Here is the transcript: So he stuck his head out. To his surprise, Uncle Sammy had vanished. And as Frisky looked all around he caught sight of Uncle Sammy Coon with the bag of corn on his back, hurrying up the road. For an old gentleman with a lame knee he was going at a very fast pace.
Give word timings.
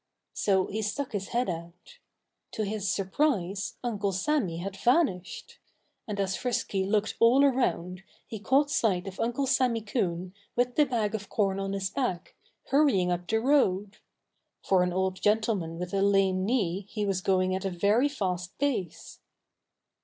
So 0.33 0.65
he 0.65 0.81
stuck 0.81 1.11
his 1.11 1.27
head 1.27 1.47
out. 1.47 1.99
To 2.53 2.65
his 2.65 2.89
surprise, 2.89 3.77
Uncle 3.83 4.11
Sammy 4.13 4.57
had 4.57 4.75
vanished. 4.75 5.59
And 6.07 6.19
as 6.19 6.35
Frisky 6.35 6.83
looked 6.85 7.13
all 7.19 7.45
around 7.45 8.01
he 8.25 8.39
caught 8.39 8.71
sight 8.71 9.05
of 9.07 9.19
Uncle 9.19 9.45
Sammy 9.45 9.81
Coon 9.81 10.33
with 10.55 10.73
the 10.73 10.87
bag 10.87 11.13
of 11.13 11.29
corn 11.29 11.59
on 11.59 11.73
his 11.73 11.91
back, 11.91 12.33
hurrying 12.69 13.11
up 13.11 13.27
the 13.27 13.39
road. 13.39 13.97
For 14.63 14.81
an 14.81 14.91
old 14.91 15.17
gentleman 15.21 15.77
with 15.77 15.93
a 15.93 16.01
lame 16.01 16.45
knee 16.45 16.87
he 16.89 17.05
was 17.05 17.21
going 17.21 17.53
at 17.53 17.63
a 17.63 17.69
very 17.69 18.09
fast 18.09 18.57
pace. 18.57 19.19